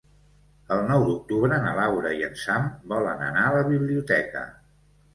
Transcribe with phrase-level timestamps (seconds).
[0.75, 2.67] El nou d'octubre na Laura i en Sam
[2.97, 4.47] volen anar a la biblioteca.